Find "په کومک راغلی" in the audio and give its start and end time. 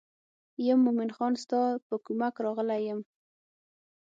1.87-2.79